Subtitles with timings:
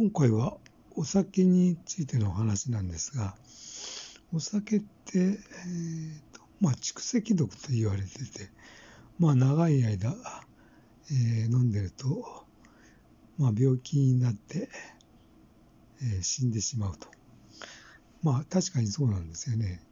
[0.00, 0.56] 今回は
[0.96, 3.34] お酒についてのお話なんですが、
[4.32, 5.38] お酒って、えー
[6.32, 8.48] とまあ、蓄積毒と言われてて、
[9.18, 10.16] まあ、長い間、
[11.10, 12.46] えー、飲んでると、
[13.36, 14.70] まあ、病気になって、
[16.02, 17.06] えー、死んでしまうと。
[18.22, 19.82] まあ、確かにそうなんですよね。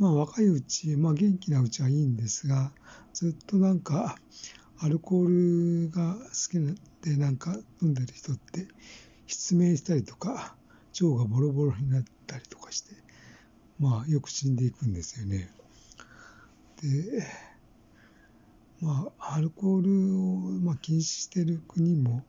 [0.00, 2.72] まあ、若いうち、まあ、元気なうちはいいんですが、
[3.12, 4.18] ずっとなんか、
[4.78, 6.20] アルコールが好
[6.50, 8.66] きでなんか飲んでる人って
[9.26, 10.54] 失明したりとか
[11.00, 12.94] 腸がボロボロになったりとかして
[13.78, 15.50] まあよく死んでいくんですよね。
[16.82, 17.26] で
[18.80, 22.22] まあアルコールを、まあ、禁止してる国も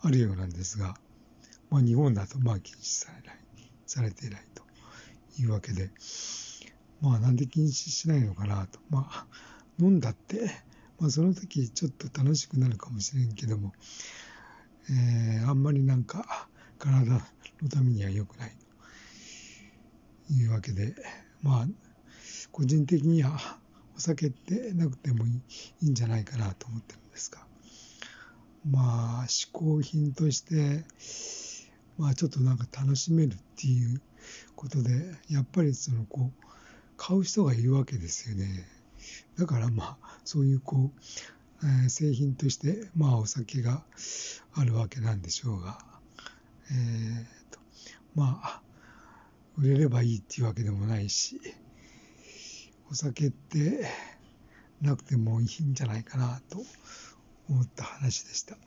[0.00, 0.94] あるようなんですが、
[1.70, 3.38] まあ、日本だとまあ禁止されない
[3.86, 4.62] されていないと
[5.40, 5.90] いうわけで
[7.00, 9.26] まあなんで禁止しないのかなとまあ
[9.80, 10.50] 飲んだって
[10.98, 13.72] まあ、その時ちょっと楽しくなるかもしれんけども、
[14.90, 16.48] えー、あんまりなんか
[16.78, 17.12] 体
[17.62, 18.52] のためには良くない
[20.26, 20.94] というわけで、
[21.42, 21.66] まあ、
[22.50, 23.38] 個人的には
[23.96, 25.32] お酒ってなくてもいい
[25.82, 27.46] いいんじゃないかなと思ってるんですが、
[28.68, 30.84] まあ、嗜好品として、
[31.96, 34.00] まあ、ちょっとなんか楽しめるっていう
[34.56, 34.90] ことで、
[35.30, 36.44] やっぱりそのこう、
[36.96, 38.66] 買う人がいるわけですよね。
[39.38, 43.82] だからまあ、そういうこう、えー、製品として、まあお酒が
[44.52, 45.78] あるわけなんでしょうが、
[46.70, 47.58] えーと、
[48.14, 48.60] まあ、
[49.56, 51.40] 売れればいいっていうわけでもないし、
[52.90, 53.88] お酒って
[54.82, 56.58] なくてもいいんじゃないかなと
[57.48, 58.58] 思った話でした。